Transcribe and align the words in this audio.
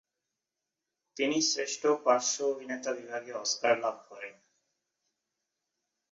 তিনি 1.17 1.37
শ্রেষ্ঠ 1.41 1.81
পার্শ্ব 2.03 2.37
অভিনেতা 2.45 2.91
বিভাগে 2.93 3.31
অস্কার 3.35 3.73
লাভ 3.79 3.95
করেন। 4.09 4.35